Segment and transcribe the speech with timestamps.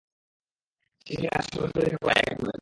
[1.07, 2.59] চিঠি লেখা আর সরাসরি দেখা করা এক নয়।